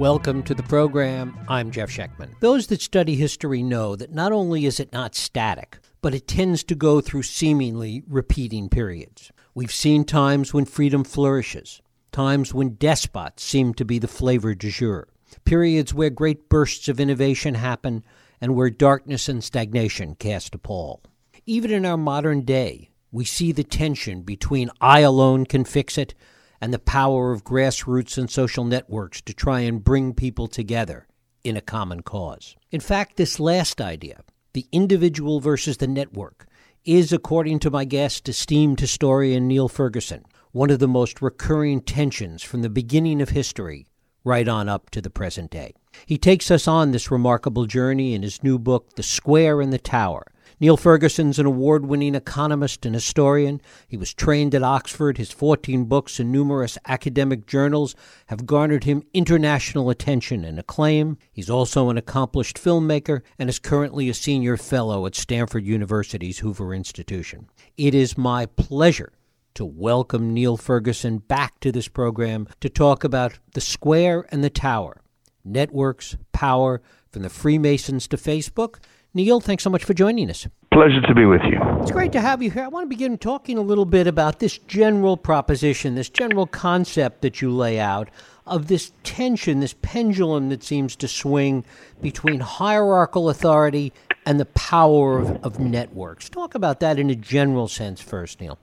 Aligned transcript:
Welcome 0.00 0.44
to 0.44 0.54
the 0.54 0.62
program. 0.62 1.38
I'm 1.46 1.70
Jeff 1.70 1.90
Schechtman. 1.90 2.30
Those 2.40 2.68
that 2.68 2.80
study 2.80 3.16
history 3.16 3.62
know 3.62 3.96
that 3.96 4.14
not 4.14 4.32
only 4.32 4.64
is 4.64 4.80
it 4.80 4.94
not 4.94 5.14
static, 5.14 5.78
but 6.00 6.14
it 6.14 6.26
tends 6.26 6.64
to 6.64 6.74
go 6.74 7.02
through 7.02 7.24
seemingly 7.24 8.02
repeating 8.08 8.70
periods. 8.70 9.30
We've 9.54 9.70
seen 9.70 10.06
times 10.06 10.54
when 10.54 10.64
freedom 10.64 11.04
flourishes, 11.04 11.82
times 12.12 12.54
when 12.54 12.76
despots 12.76 13.44
seem 13.44 13.74
to 13.74 13.84
be 13.84 13.98
the 13.98 14.08
flavor 14.08 14.54
du 14.54 14.70
jour, 14.70 15.06
periods 15.44 15.92
where 15.92 16.08
great 16.08 16.48
bursts 16.48 16.88
of 16.88 16.98
innovation 16.98 17.54
happen, 17.56 18.02
and 18.40 18.54
where 18.54 18.70
darkness 18.70 19.28
and 19.28 19.44
stagnation 19.44 20.14
cast 20.14 20.54
a 20.54 20.58
pall. 20.58 21.02
Even 21.44 21.70
in 21.70 21.84
our 21.84 21.98
modern 21.98 22.40
day, 22.46 22.88
we 23.12 23.26
see 23.26 23.52
the 23.52 23.64
tension 23.64 24.22
between 24.22 24.70
I 24.80 25.00
alone 25.00 25.44
can 25.44 25.64
fix 25.64 25.98
it 25.98 26.14
and 26.60 26.72
the 26.72 26.78
power 26.78 27.32
of 27.32 27.44
grassroots 27.44 28.18
and 28.18 28.30
social 28.30 28.64
networks 28.64 29.20
to 29.22 29.32
try 29.32 29.60
and 29.60 29.84
bring 29.84 30.12
people 30.12 30.46
together 30.46 31.06
in 31.42 31.56
a 31.56 31.62
common 31.62 32.02
cause. 32.02 32.56
In 32.70 32.80
fact, 32.80 33.16
this 33.16 33.40
last 33.40 33.80
idea, 33.80 34.20
the 34.52 34.66
individual 34.72 35.40
versus 35.40 35.78
the 35.78 35.86
network, 35.86 36.46
is, 36.84 37.12
according 37.12 37.58
to 37.60 37.70
my 37.70 37.84
guest, 37.84 38.28
esteemed 38.28 38.80
historian 38.80 39.48
Niall 39.48 39.68
Ferguson, 39.68 40.24
one 40.52 40.70
of 40.70 40.78
the 40.78 40.88
most 40.88 41.22
recurring 41.22 41.80
tensions 41.80 42.42
from 42.42 42.62
the 42.62 42.70
beginning 42.70 43.22
of 43.22 43.30
history 43.30 43.86
right 44.24 44.48
on 44.48 44.68
up 44.68 44.90
to 44.90 45.00
the 45.00 45.10
present 45.10 45.50
day. 45.50 45.72
He 46.06 46.18
takes 46.18 46.50
us 46.50 46.68
on 46.68 46.90
this 46.90 47.10
remarkable 47.10 47.66
journey 47.66 48.14
in 48.14 48.22
his 48.22 48.42
new 48.42 48.58
book, 48.58 48.94
The 48.96 49.02
Square 49.02 49.60
and 49.62 49.72
the 49.72 49.78
Tower 49.78 50.26
Niall 50.62 50.76
Ferguson's 50.76 51.38
an 51.38 51.46
award 51.46 51.86
winning 51.86 52.14
economist 52.14 52.84
and 52.84 52.94
historian. 52.94 53.62
He 53.88 53.96
was 53.96 54.12
trained 54.12 54.54
at 54.54 54.62
Oxford. 54.62 55.16
His 55.16 55.32
14 55.32 55.86
books 55.86 56.20
and 56.20 56.30
numerous 56.30 56.76
academic 56.86 57.46
journals 57.46 57.94
have 58.26 58.44
garnered 58.44 58.84
him 58.84 59.02
international 59.14 59.88
attention 59.88 60.44
and 60.44 60.58
acclaim. 60.58 61.16
He's 61.32 61.48
also 61.48 61.88
an 61.88 61.96
accomplished 61.96 62.58
filmmaker 62.58 63.22
and 63.38 63.48
is 63.48 63.58
currently 63.58 64.10
a 64.10 64.14
senior 64.14 64.58
fellow 64.58 65.06
at 65.06 65.14
Stanford 65.14 65.64
University's 65.64 66.40
Hoover 66.40 66.74
Institution. 66.74 67.48
It 67.78 67.94
is 67.94 68.18
my 68.18 68.44
pleasure 68.44 69.14
to 69.54 69.64
welcome 69.64 70.34
Niall 70.34 70.58
Ferguson 70.58 71.20
back 71.20 71.58
to 71.60 71.72
this 71.72 71.88
program 71.88 72.46
to 72.60 72.68
talk 72.68 73.02
about 73.02 73.38
the 73.54 73.62
square 73.62 74.26
and 74.28 74.44
the 74.44 74.50
tower, 74.50 75.00
networks, 75.42 76.18
power, 76.32 76.82
from 77.10 77.22
the 77.22 77.28
Freemasons 77.28 78.06
to 78.08 78.16
Facebook 78.16 78.76
Niall, 79.12 79.40
thanks 79.40 79.64
so 79.64 79.70
much 79.70 79.82
for 79.82 79.92
joining 79.92 80.30
us. 80.30 80.46
Pleasure 80.72 81.00
to 81.00 81.14
be 81.14 81.24
with 81.24 81.42
you. 81.42 81.58
It's 81.80 81.90
great 81.90 82.12
to 82.12 82.20
have 82.20 82.42
you 82.42 82.50
here. 82.50 82.62
I 82.62 82.68
want 82.68 82.84
to 82.84 82.88
begin 82.88 83.18
talking 83.18 83.58
a 83.58 83.62
little 83.62 83.84
bit 83.84 84.06
about 84.06 84.38
this 84.38 84.56
general 84.56 85.16
proposition, 85.16 85.96
this 85.96 86.08
general 86.08 86.46
concept 86.46 87.22
that 87.22 87.42
you 87.42 87.50
lay 87.50 87.80
out 87.80 88.08
of 88.46 88.68
this 88.68 88.92
tension, 89.02 89.58
this 89.58 89.74
pendulum 89.82 90.48
that 90.50 90.62
seems 90.62 90.94
to 90.96 91.08
swing 91.08 91.64
between 92.00 92.38
hierarchical 92.38 93.28
authority 93.28 93.92
and 94.26 94.38
the 94.38 94.46
power 94.46 95.18
of, 95.18 95.44
of 95.44 95.58
networks. 95.58 96.28
Talk 96.28 96.54
about 96.54 96.78
that 96.78 96.98
in 96.98 97.10
a 97.10 97.16
general 97.16 97.66
sense 97.66 98.00
first, 98.00 98.40
Niall. 98.40 98.58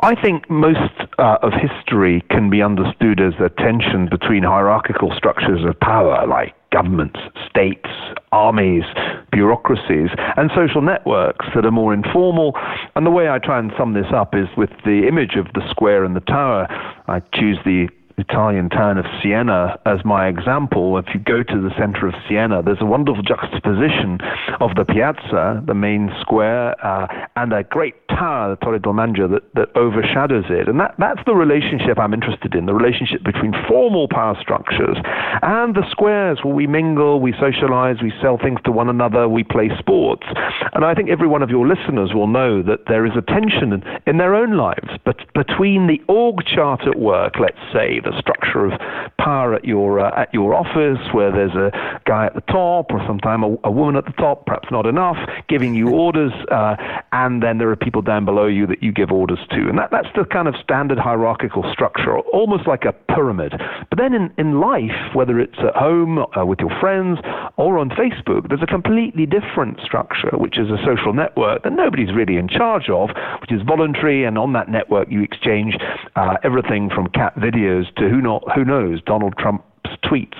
I 0.00 0.20
think 0.20 0.48
most 0.50 0.92
uh, 1.18 1.38
of 1.42 1.52
history 1.52 2.24
can 2.30 2.50
be 2.50 2.62
understood 2.62 3.20
as 3.20 3.34
a 3.40 3.48
tension 3.48 4.08
between 4.08 4.42
hierarchical 4.42 5.12
structures 5.16 5.64
of 5.64 5.78
power, 5.80 6.26
like 6.26 6.54
governments, 6.70 7.18
states, 7.48 7.88
armies, 8.32 8.84
bureaucracies, 9.32 10.10
and 10.36 10.50
social 10.54 10.82
networks 10.82 11.46
that 11.54 11.64
are 11.64 11.70
more 11.70 11.94
informal. 11.94 12.52
And 12.96 13.06
the 13.06 13.10
way 13.10 13.28
I 13.28 13.38
try 13.38 13.58
and 13.58 13.72
sum 13.78 13.94
this 13.94 14.12
up 14.12 14.34
is 14.34 14.48
with 14.56 14.70
the 14.84 15.06
image 15.08 15.36
of 15.36 15.46
the 15.54 15.62
square 15.70 16.04
and 16.04 16.14
the 16.14 16.20
tower. 16.20 16.66
I 17.08 17.20
choose 17.32 17.58
the 17.64 17.88
Italian 18.18 18.68
town 18.68 18.98
of 18.98 19.06
Siena 19.22 19.78
as 19.86 20.04
my 20.04 20.26
example, 20.26 20.98
if 20.98 21.06
you 21.14 21.20
go 21.20 21.42
to 21.42 21.60
the 21.60 21.70
center 21.78 22.08
of 22.08 22.14
Siena, 22.28 22.62
there's 22.62 22.80
a 22.80 22.86
wonderful 22.86 23.22
juxtaposition 23.22 24.18
of 24.60 24.74
the 24.74 24.84
piazza, 24.84 25.62
the 25.64 25.74
main 25.74 26.10
square, 26.20 26.74
uh, 26.84 27.06
and 27.36 27.52
a 27.52 27.62
great 27.62 27.94
tower, 28.18 28.50
the 28.50 28.64
Torre 28.64 28.78
del 28.78 28.92
Mangia, 28.92 29.28
that, 29.30 29.42
that 29.54 29.68
overshadows 29.76 30.44
it. 30.50 30.68
And 30.68 30.80
that, 30.80 30.94
that's 30.98 31.20
the 31.26 31.34
relationship 31.34 31.98
I'm 31.98 32.12
interested 32.12 32.54
in 32.54 32.66
the 32.66 32.74
relationship 32.74 33.22
between 33.24 33.52
formal 33.68 34.08
power 34.08 34.36
structures 34.40 34.96
and 35.42 35.74
the 35.74 35.88
squares 35.90 36.40
where 36.42 36.54
we 36.54 36.66
mingle, 36.66 37.20
we 37.20 37.32
socialize, 37.38 37.96
we 38.02 38.12
sell 38.20 38.38
things 38.38 38.60
to 38.64 38.72
one 38.72 38.88
another, 38.88 39.28
we 39.28 39.44
play 39.44 39.70
sports. 39.78 40.26
And 40.74 40.84
I 40.84 40.94
think 40.94 41.10
every 41.10 41.28
one 41.28 41.42
of 41.42 41.50
your 41.50 41.66
listeners 41.66 42.12
will 42.12 42.26
know 42.28 42.62
that 42.62 42.86
there 42.88 43.06
is 43.06 43.12
a 43.16 43.22
tension 43.22 43.72
in, 43.72 43.82
in 44.06 44.18
their 44.18 44.34
own 44.34 44.56
lives 44.56 44.88
but 45.04 45.16
between 45.34 45.86
the 45.86 46.00
org 46.08 46.44
chart 46.44 46.86
at 46.86 46.98
work, 46.98 47.34
let's 47.40 47.58
say, 47.72 48.00
the 48.00 48.12
structure 48.18 48.66
of 48.66 48.78
power 49.18 49.54
at 49.54 49.64
your 49.64 50.00
uh, 50.00 50.20
at 50.20 50.32
your 50.34 50.54
office, 50.54 50.98
where 51.12 51.30
there's 51.30 51.54
a 51.54 51.70
guy 52.04 52.26
at 52.26 52.34
the 52.34 52.42
top, 52.42 52.90
or 52.90 53.02
sometimes 53.06 53.44
a, 53.44 53.68
a 53.68 53.70
woman 53.70 53.96
at 53.96 54.04
the 54.04 54.12
top, 54.12 54.46
perhaps 54.46 54.68
not 54.70 54.86
enough, 54.86 55.16
giving 55.48 55.74
you 55.74 55.90
orders, 55.90 56.32
uh, 56.50 56.76
and 57.12 57.42
then 57.42 57.58
there 57.58 57.70
are 57.70 57.76
people 57.76 58.02
down 58.02 58.24
below 58.24 58.46
you 58.46 58.66
that 58.66 58.82
you 58.82 58.92
give 58.92 59.10
orders 59.10 59.38
to, 59.50 59.68
and 59.68 59.78
that, 59.78 59.90
that's 59.90 60.08
the 60.14 60.24
kind 60.24 60.48
of 60.48 60.54
standard 60.62 60.98
hierarchical 60.98 61.64
structure, 61.72 62.18
almost 62.18 62.66
like 62.66 62.84
a 62.84 62.92
pyramid. 62.92 63.52
But 63.88 63.98
then 63.98 64.14
in, 64.14 64.32
in 64.38 64.60
life, 64.60 65.14
whether 65.14 65.40
it's 65.40 65.58
at 65.58 65.74
home 65.74 66.18
uh, 66.18 66.44
with 66.44 66.60
your 66.60 66.70
friends 66.80 67.18
or 67.56 67.78
on 67.78 67.90
Facebook, 67.90 68.48
there's 68.48 68.62
a 68.62 68.66
completely 68.66 69.26
different 69.26 69.80
structure, 69.80 70.30
which 70.36 70.58
is 70.58 70.70
a 70.70 70.78
social 70.84 71.12
network 71.12 71.62
that 71.62 71.72
nobody's 71.72 72.14
really 72.14 72.36
in 72.36 72.48
charge 72.48 72.88
of, 72.90 73.10
which 73.40 73.52
is 73.52 73.62
voluntary, 73.62 74.24
and 74.24 74.38
on 74.38 74.52
that 74.52 74.68
network 74.68 75.10
you 75.10 75.22
exchange 75.22 75.76
uh, 76.16 76.36
everything 76.42 76.90
from 76.90 77.06
cat 77.08 77.34
videos 77.36 77.92
to 77.96 78.08
who, 78.08 78.20
not, 78.20 78.42
who 78.54 78.64
knows, 78.64 79.00
Donald 79.02 79.34
Trump's 79.38 79.64
tweets. 80.04 80.36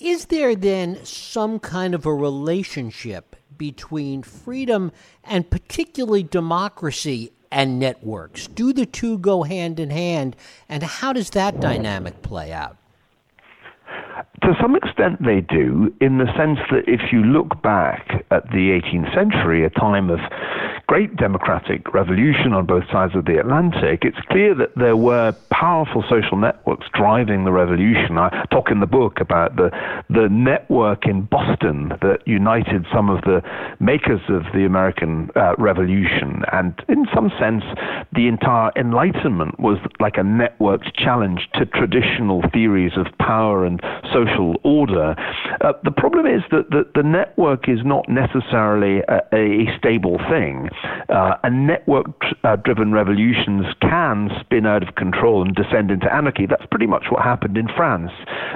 Is 0.00 0.26
there 0.26 0.56
then 0.56 0.98
some 1.04 1.58
kind 1.58 1.94
of 1.94 2.06
a 2.06 2.14
relationship 2.14 3.36
between 3.60 4.22
freedom 4.22 4.90
and 5.22 5.50
particularly 5.50 6.22
democracy 6.22 7.30
and 7.52 7.78
networks? 7.78 8.46
Do 8.46 8.72
the 8.72 8.86
two 8.86 9.18
go 9.18 9.42
hand 9.42 9.78
in 9.78 9.90
hand? 9.90 10.34
And 10.66 10.82
how 10.82 11.12
does 11.12 11.28
that 11.30 11.60
dynamic 11.60 12.22
play 12.22 12.52
out? 12.52 12.78
To 14.42 14.54
some 14.58 14.74
extent, 14.74 15.22
they 15.22 15.42
do, 15.42 15.94
in 16.00 16.16
the 16.16 16.26
sense 16.38 16.58
that 16.70 16.84
if 16.86 17.12
you 17.12 17.22
look 17.22 17.60
back 17.60 18.24
at 18.30 18.48
the 18.50 18.80
18th 18.80 19.14
century, 19.14 19.62
a 19.66 19.70
time 19.70 20.08
of 20.08 20.20
great 20.86 21.14
democratic 21.16 21.92
revolution 21.92 22.54
on 22.54 22.64
both 22.64 22.84
sides 22.90 23.14
of 23.14 23.26
the 23.26 23.38
Atlantic, 23.38 24.04
it's 24.04 24.20
clear 24.30 24.54
that 24.54 24.74
there 24.74 24.96
were 24.96 25.32
powerful 25.60 26.02
social 26.08 26.38
networks 26.38 26.86
driving 26.94 27.44
the 27.44 27.52
revolution. 27.52 28.16
I 28.16 28.46
talk 28.50 28.70
in 28.70 28.80
the 28.80 28.86
book 28.86 29.20
about 29.20 29.56
the, 29.56 29.70
the 30.08 30.28
network 30.30 31.06
in 31.06 31.22
Boston 31.22 31.90
that 32.00 32.20
united 32.26 32.86
some 32.92 33.10
of 33.10 33.20
the 33.22 33.42
makers 33.78 34.22
of 34.30 34.44
the 34.54 34.64
American 34.64 35.28
uh, 35.36 35.54
Revolution. 35.58 36.44
And 36.50 36.72
in 36.88 37.06
some 37.14 37.30
sense, 37.38 37.62
the 38.14 38.26
entire 38.26 38.72
Enlightenment 38.74 39.60
was 39.60 39.76
like 40.00 40.16
a 40.16 40.22
networked 40.22 40.94
challenge 40.94 41.46
to 41.54 41.66
traditional 41.66 42.42
theories 42.54 42.92
of 42.96 43.06
power 43.18 43.66
and 43.66 43.82
social 44.14 44.54
order. 44.64 45.14
Uh, 45.60 45.72
the 45.84 45.90
problem 45.90 46.24
is 46.24 46.40
that 46.50 46.70
the, 46.70 46.88
the 46.94 47.02
network 47.02 47.68
is 47.68 47.80
not 47.84 48.08
necessarily 48.08 49.00
a, 49.08 49.20
a 49.34 49.66
stable 49.76 50.16
thing 50.30 50.70
uh, 51.10 51.34
and 51.42 51.66
network 51.66 52.06
uh, 52.44 52.56
driven 52.56 52.92
revolutions 52.92 53.66
can 53.82 54.30
spin 54.40 54.64
out 54.64 54.86
of 54.86 54.94
control 54.94 55.42
descend 55.50 55.90
into 55.90 56.12
anarchy. 56.12 56.46
That's 56.46 56.66
pretty 56.70 56.86
much 56.86 57.06
what 57.10 57.22
happened 57.22 57.56
in 57.56 57.68
France 57.76 58.10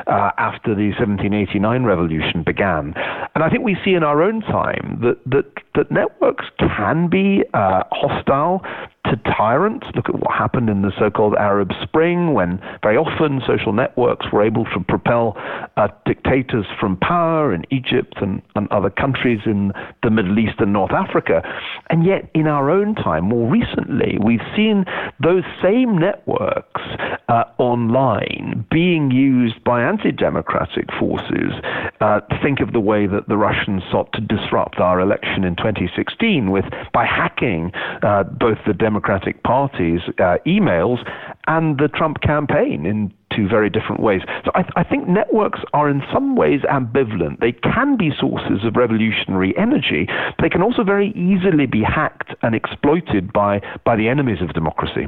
uh, 0.07 0.31
after 0.39 0.75
the 0.75 0.91
1789 0.99 1.85
revolution 1.85 2.43
began. 2.45 2.95
And 3.35 3.45
I 3.45 3.51
think 3.51 3.65
we 3.65 3.77
see 3.85 3.95
in 3.95 4.03
our 4.03 4.23
own 4.23 4.41
time 4.41 5.01
that, 5.03 5.19
that, 5.27 5.47
that 5.75 5.91
networks 5.91 6.47
can 6.59 7.09
be 7.09 7.45
uh, 7.55 7.83
hostile 7.91 8.63
to 9.05 9.17
tyrants. 9.37 9.87
Look 9.95 10.09
at 10.09 10.19
what 10.19 10.33
happened 10.33 10.69
in 10.69 10.83
the 10.83 10.93
so 10.99 11.11
called 11.11 11.35
Arab 11.35 11.71
Spring, 11.83 12.33
when 12.33 12.61
very 12.83 12.97
often 12.97 13.41
social 13.47 13.73
networks 13.73 14.27
were 14.33 14.43
able 14.43 14.65
to 14.67 14.81
propel 14.81 15.37
uh, 15.77 15.89
dictators 16.07 16.67
from 16.81 16.97
power 16.97 17.55
in 17.55 17.65
Egypt 17.71 18.15
and, 18.21 18.43
and 18.55 18.71
other 18.71 18.91
countries 18.91 19.41
in 19.47 19.73
the 20.03 20.11
Middle 20.11 20.39
East 20.39 20.55
and 20.59 20.73
North 20.73 20.93
Africa. 20.93 21.43
And 21.91 22.05
yet, 22.05 22.31
in 22.35 22.47
our 22.47 22.71
own 22.71 22.95
time, 22.95 23.25
more 23.25 23.49
recently, 23.49 24.19
we've 24.25 24.41
seen 24.57 24.85
those 25.23 25.45
same 25.63 25.99
networks 25.99 26.81
uh, 27.29 27.45
online 27.59 28.67
being 28.71 29.11
used 29.11 29.63
by 29.65 29.83
anti 29.83 30.13
democratic 30.13 30.87
forces. 30.99 31.53
Uh, 32.01 32.21
think 32.43 32.61
of 32.61 32.73
the 32.73 32.81
way 32.81 33.07
that 33.07 33.29
the 33.29 33.37
Russians 33.37 33.83
sought 33.91 34.13
to 34.13 34.21
disrupt 34.21 34.79
our 34.79 35.01
election 35.01 35.45
in 35.45 35.57
2016 35.57 36.51
with 36.51 36.65
by 36.93 37.05
hacking 37.05 37.71
uh, 38.03 38.25
both 38.25 38.59
the 38.67 38.73
Democratic 38.73 38.94
Party's 39.43 40.01
uh, 40.19 40.39
emails 40.47 40.99
and 41.47 41.79
the 41.79 41.89
Trump 41.89 42.21
campaign 42.21 42.87
in 42.87 43.13
two 43.35 43.49
very 43.49 43.69
different 43.69 44.01
ways. 44.01 44.23
So 44.45 44.51
I, 44.55 44.65
I 44.77 44.85
think 44.85 45.09
networks 45.09 45.61
are 45.73 45.89
in 45.89 46.03
some 46.13 46.37
ways 46.37 46.61
ambivalent. 46.71 47.41
They 47.41 47.53
can 47.53 47.97
be 47.97 48.11
sources 48.19 48.65
of 48.65 48.77
revolutionary 48.77 49.57
energy, 49.57 50.07
but 50.07 50.43
they 50.43 50.49
can 50.49 50.63
also 50.63 50.85
very 50.85 51.11
easily 51.11 51.67
be 51.67 51.83
hacked 51.83 52.35
and 52.43 52.55
exploited 52.55 53.33
by, 53.33 53.61
by 53.85 53.97
the 53.97 54.09
enemies 54.09 54.41
of 54.41 54.53
democracy. 54.53 55.05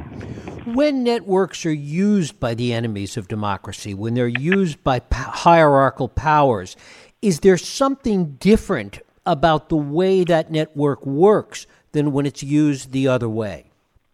When 0.65 1.03
networks 1.03 1.65
are 1.65 1.73
used 1.73 2.39
by 2.39 2.53
the 2.53 2.73
enemies 2.73 3.17
of 3.17 3.27
democracy, 3.27 3.93
when 3.93 4.13
they're 4.13 4.27
used 4.27 4.83
by 4.83 5.01
hierarchical 5.11 6.09
powers, 6.09 6.75
is 7.21 7.39
there 7.39 7.57
something 7.57 8.35
different 8.35 8.99
about 9.25 9.69
the 9.69 9.77
way 9.77 10.23
that 10.23 10.51
network 10.51 11.05
works 11.05 11.67
than 11.91 12.11
when 12.11 12.25
it's 12.25 12.43
used 12.43 12.91
the 12.91 13.07
other 13.07 13.29
way? 13.29 13.66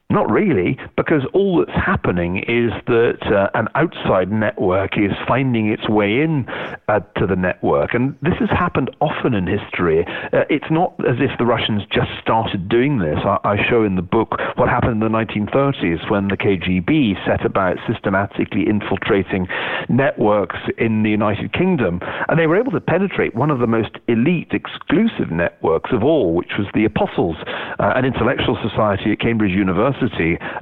Not 0.09 0.29
really, 0.29 0.77
because 0.95 1.23
all 1.33 1.57
that's 1.57 1.75
happening 1.75 2.39
is 2.39 2.71
that 2.85 3.17
uh, 3.33 3.49
an 3.57 3.67
outside 3.73 4.31
network 4.31 4.95
is 4.95 5.11
finding 5.27 5.69
its 5.69 5.89
way 5.89 6.21
in 6.21 6.45
uh, 6.87 6.99
to 7.17 7.25
the 7.25 7.35
network. 7.35 7.95
And 7.95 8.15
this 8.21 8.35
has 8.39 8.49
happened 8.49 8.95
often 9.01 9.33
in 9.33 9.47
history. 9.47 10.05
Uh, 10.31 10.43
it's 10.51 10.69
not 10.69 10.93
as 11.07 11.17
if 11.17 11.31
the 11.39 11.45
Russians 11.45 11.81
just 11.89 12.11
started 12.21 12.69
doing 12.69 12.99
this. 12.99 13.17
I, 13.25 13.39
I, 13.43 13.57
show 13.67 13.83
in 13.83 13.95
the 13.95 14.03
book 14.03 14.35
what 14.55 14.69
happened 14.69 15.01
in 15.01 15.11
the 15.11 15.17
1930s 15.17 16.11
when 16.11 16.27
the 16.27 16.37
KGB 16.37 17.25
set 17.25 17.43
about 17.43 17.77
systematically 17.87 18.67
infiltrating 18.67 19.47
networks 19.89 20.57
in 20.77 21.01
the 21.01 21.09
United 21.09 21.53
Kingdom. 21.53 22.01
And 22.27 22.37
they 22.37 22.45
were 22.45 22.59
able 22.59 22.71
to 22.73 22.81
penetrate 22.81 23.33
one 23.33 23.49
of 23.49 23.59
the 23.59 23.67
most 23.67 23.97
elite, 24.07 24.51
exclusive 24.51 25.31
networks 25.31 25.91
of 25.91 26.03
all, 26.03 26.35
which 26.35 26.51
was 26.59 26.67
the 26.75 26.85
Apostles, 26.85 27.37
uh, 27.79 27.93
an 27.95 28.05
intellectual 28.05 28.59
society 28.61 29.13
at 29.13 29.19
Cambridge 29.19 29.53
University 29.53 30.02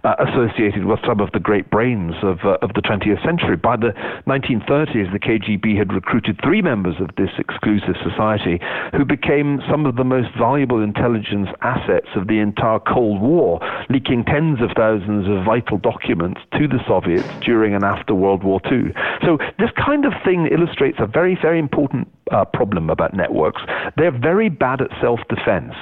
uh, 0.03 0.15
associated 0.19 0.85
with 0.85 0.99
some 1.05 1.19
of 1.19 1.31
the 1.31 1.39
great 1.39 1.69
brains 1.69 2.13
of, 2.21 2.39
uh, 2.43 2.57
of 2.61 2.73
the 2.73 2.81
20th 2.81 3.23
century. 3.23 3.55
By 3.55 3.77
the 3.77 3.93
1930s, 4.27 5.11
the 5.11 5.19
KGB 5.19 5.77
had 5.77 5.93
recruited 5.93 6.39
three 6.43 6.61
members 6.61 6.95
of 6.99 7.09
this 7.17 7.31
exclusive 7.38 7.95
society 8.03 8.59
who 8.91 9.05
became 9.05 9.61
some 9.69 9.85
of 9.85 9.95
the 9.95 10.03
most 10.03 10.29
valuable 10.38 10.81
intelligence 10.81 11.49
assets 11.61 12.07
of 12.15 12.27
the 12.27 12.39
entire 12.39 12.79
Cold 12.79 13.21
War, 13.21 13.59
leaking 13.89 14.25
tens 14.25 14.61
of 14.61 14.71
thousands 14.75 15.27
of 15.27 15.45
vital 15.45 15.77
documents 15.77 16.41
to 16.53 16.67
the 16.67 16.79
Soviets 16.88 17.27
during 17.41 17.73
and 17.73 17.83
after 17.83 18.13
World 18.13 18.43
War 18.43 18.59
II. 18.71 18.93
So 19.23 19.38
this 19.59 19.69
kind 19.77 20.06
of 20.06 20.13
thing 20.23 20.47
illustrates 20.47 20.97
a 21.00 21.06
very, 21.06 21.38
very 21.41 21.59
important 21.59 22.07
uh, 22.31 22.45
problem 22.45 22.89
about 22.89 23.13
networks. 23.13 23.62
They're 23.97 24.18
very 24.18 24.50
bad 24.50 24.81
at 24.81 24.89
self 25.01 25.19
defense. 25.29 25.73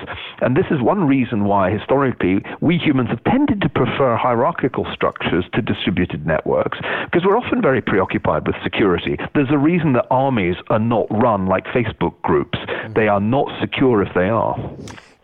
And 0.41 0.57
this 0.57 0.65
is 0.71 0.81
one 0.81 1.05
reason 1.07 1.45
why, 1.45 1.71
historically, 1.71 2.43
we 2.59 2.77
humans 2.77 3.09
have 3.09 3.23
tended 3.25 3.61
to 3.61 3.69
prefer 3.69 4.15
hierarchical 4.15 4.85
structures 4.93 5.45
to 5.53 5.61
distributed 5.61 6.25
networks, 6.25 6.79
because 7.05 7.25
we're 7.25 7.37
often 7.37 7.61
very 7.61 7.81
preoccupied 7.81 8.47
with 8.47 8.55
security. 8.63 9.17
There's 9.35 9.51
a 9.51 9.57
reason 9.57 9.93
that 9.93 10.07
armies 10.09 10.55
are 10.69 10.79
not 10.79 11.07
run 11.09 11.45
like 11.45 11.65
Facebook 11.65 12.21
groups, 12.23 12.57
they 12.95 13.07
are 13.07 13.21
not 13.21 13.47
secure 13.61 14.01
if 14.01 14.13
they 14.13 14.29
are 14.29 14.57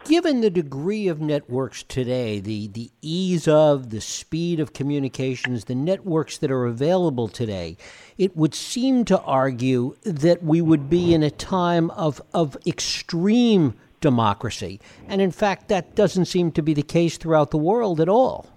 given 0.06 0.42
the 0.42 0.50
degree 0.50 1.08
of 1.08 1.20
networks 1.20 1.84
today, 1.84 2.40
the, 2.40 2.68
the 2.70 2.92
ease 3.02 3.48
of, 3.48 3.90
the 3.90 4.00
speed 4.00 4.60
of 4.60 4.72
communications, 4.72 5.66
the 5.66 5.76
networks 5.76 6.38
that 6.38 6.52
are 6.52 6.66
available 6.66 7.28
today, 7.28 7.76
it 8.18 8.38
would 8.38 8.56
seem 8.56 9.04
to 9.06 9.20
argue 9.22 9.98
that 10.04 10.42
we 10.44 10.62
would 10.62 10.90
be 10.90 11.14
in 11.14 11.24
a 11.24 11.32
time 11.32 11.90
of, 11.92 12.22
of 12.34 12.56
extreme 12.66 13.74
democracy. 14.00 14.80
And 15.08 15.20
in 15.22 15.32
fact, 15.32 15.68
that 15.70 15.96
doesn't 15.96 16.26
seem 16.26 16.52
to 16.54 16.62
be 16.62 16.74
the 16.74 16.84
case 16.84 17.18
throughout 17.18 17.52
the 17.52 17.58
world 17.58 18.00
at 18.00 18.08
all. 18.08 18.55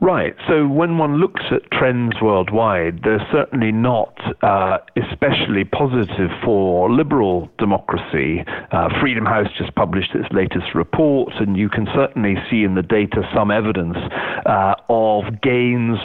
Right. 0.00 0.34
So 0.48 0.66
when 0.66 0.96
one 0.96 1.18
looks 1.18 1.42
at 1.50 1.70
trends 1.72 2.14
worldwide, 2.22 3.02
they're 3.04 3.26
certainly 3.30 3.70
not 3.70 4.18
uh, 4.42 4.78
especially 4.96 5.64
positive 5.64 6.30
for 6.42 6.90
liberal 6.90 7.50
democracy. 7.58 8.42
Uh, 8.72 8.88
Freedom 8.98 9.26
House 9.26 9.48
just 9.58 9.74
published 9.74 10.14
its 10.14 10.26
latest 10.32 10.74
report, 10.74 11.34
and 11.38 11.54
you 11.54 11.68
can 11.68 11.86
certainly 11.94 12.36
see 12.50 12.62
in 12.64 12.76
the 12.76 12.82
data 12.82 13.28
some 13.34 13.50
evidence 13.50 13.98
uh, 14.46 14.74
of 14.88 15.24
gains, 15.42 15.98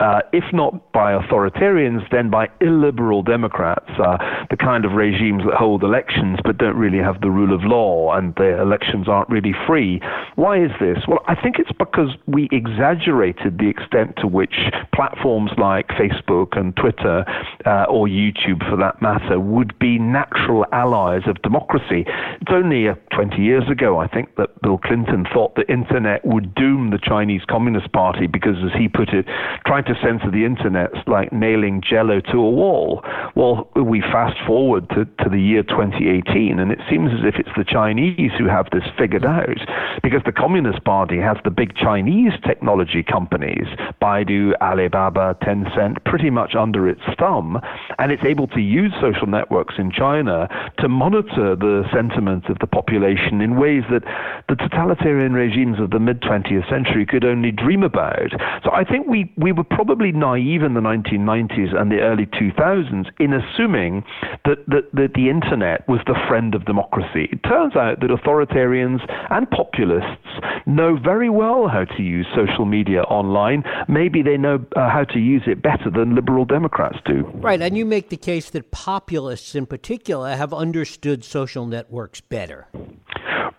uh, 0.00 0.20
if 0.32 0.44
not 0.54 0.90
by 0.92 1.12
authoritarians, 1.12 2.10
then 2.10 2.30
by 2.30 2.48
illiberal 2.62 3.22
Democrats, 3.22 3.90
uh, 3.98 4.16
the 4.48 4.56
kind 4.56 4.86
of 4.86 4.92
regimes 4.92 5.42
that 5.44 5.54
hold 5.54 5.82
elections 5.82 6.38
but 6.42 6.56
don't 6.56 6.76
really 6.76 7.04
have 7.04 7.20
the 7.20 7.30
rule 7.30 7.54
of 7.54 7.62
law, 7.64 8.16
and 8.16 8.34
the 8.36 8.58
elections 8.62 9.08
aren't 9.08 9.28
really 9.28 9.54
free. 9.66 10.00
Why 10.36 10.56
is 10.56 10.70
this? 10.80 11.04
Well, 11.06 11.20
I 11.28 11.34
think 11.34 11.58
it's 11.58 11.72
because 11.78 12.16
we 12.26 12.48
exaggerate 12.50 13.41
the 13.50 13.68
extent 13.68 14.16
to 14.18 14.26
which 14.26 14.54
platforms 14.94 15.50
like 15.58 15.88
Facebook 15.88 16.56
and 16.58 16.76
Twitter, 16.76 17.24
uh, 17.66 17.84
or 17.88 18.06
YouTube 18.06 18.68
for 18.68 18.76
that 18.76 19.00
matter, 19.02 19.38
would 19.40 19.78
be 19.78 19.98
natural 19.98 20.64
allies 20.72 21.22
of 21.26 21.40
democracy. 21.42 22.04
It's 22.40 22.50
only 22.50 22.88
uh, 22.88 22.94
20 23.14 23.42
years 23.42 23.64
ago, 23.70 23.98
I 23.98 24.08
think, 24.08 24.36
that 24.36 24.60
Bill 24.62 24.78
Clinton 24.78 25.26
thought 25.32 25.54
the 25.54 25.70
internet 25.70 26.24
would 26.24 26.54
doom 26.54 26.90
the 26.90 26.98
Chinese 26.98 27.42
Communist 27.48 27.92
Party 27.92 28.26
because, 28.26 28.56
as 28.64 28.72
he 28.78 28.88
put 28.88 29.10
it, 29.10 29.26
trying 29.66 29.84
to 29.84 29.94
censor 30.02 30.30
the 30.30 30.44
internet's 30.44 30.98
like 31.06 31.32
nailing 31.32 31.82
jello 31.82 32.20
to 32.20 32.38
a 32.38 32.50
wall. 32.50 33.02
Well, 33.34 33.68
we 33.74 34.00
fast 34.00 34.36
forward 34.46 34.88
to, 34.90 35.04
to 35.24 35.30
the 35.30 35.40
year 35.40 35.62
2018, 35.62 36.58
and 36.58 36.70
it 36.70 36.80
seems 36.88 37.10
as 37.12 37.24
if 37.24 37.36
it's 37.36 37.56
the 37.56 37.64
Chinese 37.64 38.30
who 38.38 38.46
have 38.46 38.68
this 38.72 38.84
figured 38.98 39.24
out 39.24 39.58
because 40.02 40.22
the 40.24 40.32
Communist 40.32 40.84
Party 40.84 41.18
has 41.18 41.36
the 41.44 41.50
big 41.50 41.74
Chinese 41.76 42.32
technology 42.46 43.02
companies 43.02 43.31
companies, 43.32 43.66
Baidu, 44.00 44.52
Alibaba, 44.60 45.36
Tencent, 45.42 46.04
pretty 46.04 46.30
much 46.30 46.54
under 46.54 46.88
its 46.88 47.00
thumb, 47.18 47.60
and 47.98 48.12
it's 48.12 48.24
able 48.24 48.46
to 48.48 48.60
use 48.60 48.92
social 49.00 49.26
networks 49.26 49.74
in 49.78 49.90
China 49.90 50.48
to 50.78 50.88
monitor 50.88 51.56
the 51.56 51.84
sentiment 51.92 52.46
of 52.48 52.58
the 52.58 52.66
population 52.66 53.40
in 53.40 53.58
ways 53.58 53.82
that 53.90 54.02
the 54.48 54.56
totalitarian 54.56 55.32
regimes 55.32 55.80
of 55.80 55.90
the 55.90 55.98
mid 55.98 56.20
20th 56.20 56.68
century 56.68 57.06
could 57.06 57.24
only 57.24 57.50
dream 57.50 57.82
about. 57.82 58.30
So 58.64 58.70
I 58.72 58.84
think 58.84 59.06
we, 59.06 59.32
we 59.36 59.52
were 59.52 59.64
probably 59.64 60.12
naive 60.12 60.62
in 60.62 60.74
the 60.74 60.80
1990s 60.80 61.74
and 61.74 61.90
the 61.90 62.00
early 62.00 62.26
2000s 62.26 63.06
in 63.18 63.32
assuming 63.32 64.04
that, 64.44 64.58
that, 64.68 64.92
that 64.92 65.14
the 65.14 65.30
internet 65.30 65.88
was 65.88 66.00
the 66.06 66.18
friend 66.28 66.54
of 66.54 66.64
democracy. 66.64 67.28
It 67.32 67.42
turns 67.44 67.76
out 67.76 68.00
that 68.00 68.10
authoritarians 68.10 69.00
and 69.30 69.50
populists 69.50 70.28
know 70.66 70.96
very 70.96 71.30
well 71.30 71.68
how 71.68 71.84
to 71.84 72.02
use 72.02 72.26
social 72.34 72.64
media 72.64 73.02
online, 73.02 73.64
maybe 73.88 74.22
they 74.22 74.36
know 74.36 74.64
uh, 74.76 74.88
how 74.88 75.04
to 75.04 75.18
use 75.18 75.42
it 75.46 75.62
better 75.62 75.90
than 75.90 76.14
liberal 76.14 76.44
Democrats 76.44 76.98
do. 77.04 77.30
Right, 77.34 77.60
and 77.60 77.76
you 77.76 77.84
make 77.84 78.08
the 78.08 78.16
case 78.16 78.50
that 78.50 78.70
populists 78.70 79.54
in 79.54 79.66
particular 79.66 80.36
have 80.36 80.52
understood 80.52 81.24
social 81.24 81.66
networks 81.66 82.20
better. 82.20 82.68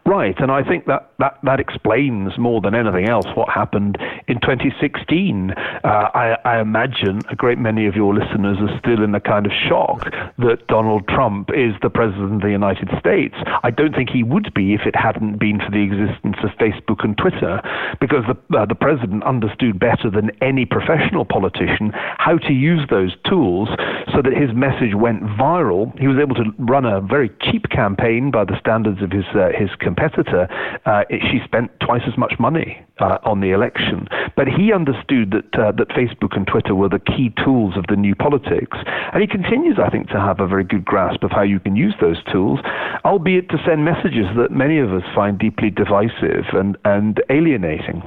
Right, 0.05 0.37
and 0.39 0.51
I 0.51 0.63
think 0.63 0.85
that, 0.87 1.11
that, 1.19 1.39
that 1.43 1.61
explains 1.61 2.37
more 2.37 2.59
than 2.59 2.75
anything 2.75 3.07
else 3.07 3.25
what 3.35 3.47
happened 3.47 3.97
in 4.27 4.41
2016. 4.41 5.51
Uh, 5.51 5.87
I, 5.87 6.37
I, 6.43 6.59
imagine 6.59 7.21
a 7.29 7.35
great 7.37 7.57
many 7.57 7.87
of 7.87 7.95
your 7.95 8.13
listeners 8.13 8.57
are 8.59 8.79
still 8.79 9.01
in 9.01 9.15
a 9.15 9.21
kind 9.21 9.45
of 9.45 9.53
shock 9.53 10.11
that 10.39 10.67
Donald 10.67 11.07
Trump 11.07 11.51
is 11.51 11.73
the 11.81 11.89
president 11.89 12.35
of 12.35 12.41
the 12.41 12.51
United 12.51 12.89
States. 12.99 13.35
I 13.63 13.71
don't 13.71 13.95
think 13.95 14.09
he 14.09 14.23
would 14.23 14.53
be 14.53 14.73
if 14.73 14.81
it 14.85 14.93
hadn't 14.93 15.39
been 15.39 15.59
for 15.59 15.71
the 15.71 15.81
existence 15.81 16.35
of 16.43 16.51
Facebook 16.59 17.05
and 17.05 17.17
Twitter, 17.17 17.61
because 18.01 18.25
the, 18.27 18.57
uh, 18.57 18.65
the 18.65 18.75
president 18.75 19.23
understood 19.23 19.79
better 19.79 20.09
than 20.11 20.31
any 20.41 20.65
professional 20.65 21.23
politician 21.23 21.93
how 22.17 22.37
to 22.37 22.51
use 22.51 22.85
those 22.89 23.15
tools 23.25 23.69
so 24.13 24.21
that 24.21 24.33
his 24.33 24.53
message 24.53 24.95
went 24.95 25.23
viral. 25.39 25.97
He 25.97 26.07
was 26.07 26.17
able 26.19 26.35
to 26.35 26.51
run 26.59 26.83
a 26.83 26.99
very 26.99 27.31
cheap 27.41 27.69
campaign 27.69 28.31
by 28.31 28.43
the 28.43 28.59
standards 28.59 29.01
of 29.01 29.11
his, 29.11 29.25
uh, 29.33 29.49
his 29.57 29.69
competitor, 29.93 30.47
uh, 30.85 31.03
it, 31.09 31.21
she 31.31 31.39
spent 31.45 31.71
twice 31.79 32.01
as 32.07 32.17
much 32.17 32.33
money 32.39 32.83
uh, 32.99 33.17
on 33.23 33.41
the 33.41 33.51
election. 33.51 34.07
But 34.35 34.47
he 34.47 34.73
understood 34.73 35.31
that 35.31 35.59
uh, 35.59 35.71
that 35.73 35.89
Facebook 35.89 36.35
and 36.35 36.47
Twitter 36.47 36.75
were 36.75 36.89
the 36.89 36.99
key 36.99 37.33
tools 37.43 37.77
of 37.77 37.85
the 37.87 37.95
new 37.95 38.15
politics, 38.15 38.77
and 39.13 39.21
he 39.21 39.27
continues, 39.27 39.77
I 39.79 39.89
think, 39.89 40.07
to 40.09 40.19
have 40.19 40.39
a 40.39 40.47
very 40.47 40.63
good 40.63 40.85
grasp 40.85 41.23
of 41.23 41.31
how 41.31 41.43
you 41.43 41.59
can 41.59 41.75
use 41.75 41.95
those 42.01 42.21
tools, 42.31 42.59
albeit 43.05 43.49
to 43.49 43.57
send 43.65 43.85
messages 43.85 44.27
that 44.37 44.51
many 44.51 44.79
of 44.79 44.93
us 44.93 45.03
find 45.13 45.37
deeply 45.37 45.69
divisive 45.69 46.45
and 46.53 46.77
and 46.85 47.21
alienating. 47.29 48.01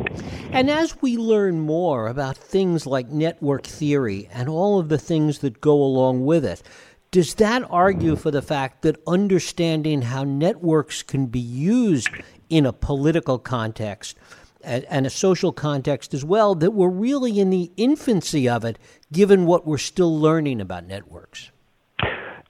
And 0.53 0.71
as 0.71 1.01
we 1.03 1.17
learn 1.17 1.61
more 1.61 2.09
about 2.09 2.37
things 2.37 2.87
like 2.87 3.09
network 3.09 3.65
theory 3.65 4.29
and 4.33 4.49
all 4.49 4.79
of 4.79 4.89
the 4.89 4.99
things 4.99 5.39
that 5.41 5.61
go 5.61 5.75
along 5.75 6.25
with 6.25 6.45
it, 6.45 6.63
does 7.11 7.35
that 7.35 7.63
argue 7.71 8.17
for 8.17 8.31
the 8.31 8.43
fact 8.43 8.83
that 8.83 9.01
understanding 9.07 10.03
how 10.03 10.25
networks 10.25 11.03
can 11.03 11.27
be 11.27 11.41
used 11.41 12.09
in 12.49 12.67
a 12.67 12.73
political 12.73 13.39
context 13.39 14.17
and 14.63 15.07
a 15.07 15.11
social 15.11 15.53
context 15.53 16.13
as 16.13 16.25
well, 16.25 16.55
that 16.57 16.73
we're 16.73 16.89
really 16.89 17.39
in 17.39 17.51
the 17.51 17.71
infancy 17.77 18.49
of 18.49 18.65
it, 18.65 18.79
given 19.13 19.47
what 19.47 19.67
we're 19.67 19.79
still 19.79 20.19
learning 20.19 20.61
about 20.61 20.87
networks? 20.87 21.51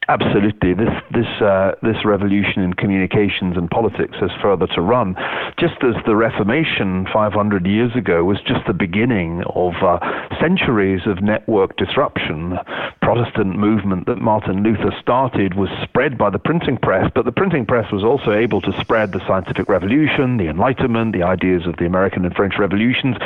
Absolutely, 0.09 0.73
this 0.73 0.95
this 1.11 1.27
uh, 1.43 1.73
this 1.83 2.05
revolution 2.05 2.63
in 2.63 2.75
communications 2.75 3.57
and 3.57 3.69
politics 3.69 4.17
has 4.21 4.31
further 4.41 4.69
to 4.69 4.81
run. 4.81 5.17
Just 5.59 5.83
as 5.83 5.97
the 6.07 6.15
Reformation 6.15 7.09
500 7.13 7.67
years 7.67 7.91
ago 7.97 8.23
was 8.23 8.39
just 8.47 8.65
the 8.69 8.73
beginning 8.73 9.43
of 9.57 9.75
uh, 9.83 9.99
centuries 10.39 11.01
of 11.07 11.23
network 11.23 11.77
disruption. 11.77 12.57
Protestant 13.03 13.59
movement 13.59 14.07
that 14.07 14.19
Martin 14.19 14.63
Luther 14.63 14.95
started 15.01 15.55
was 15.55 15.71
spread 15.83 16.17
by 16.17 16.31
the 16.31 16.39
printing 16.39 16.77
press, 16.77 17.11
but 17.13 17.25
the 17.25 17.33
printing 17.33 17.67
press 17.67 17.91
was 17.91 18.05
also 18.05 18.33
able 18.33 18.61
to 18.61 18.73
spread 18.81 19.11
the 19.11 19.27
scientific 19.27 19.69
revolution, 19.69 20.37
the 20.37 20.49
Enlightenment, 20.49 21.15
the 21.15 21.25
ideas 21.25 21.67
of 21.67 21.77
the 21.79 21.87
American 21.87 22.25
and 22.25 22.35
French 22.37 22.55
revolutions, 22.59 23.17